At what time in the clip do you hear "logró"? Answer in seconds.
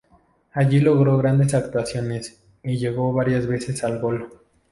0.79-1.15